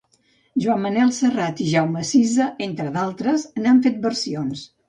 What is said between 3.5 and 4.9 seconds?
n'han fet versions.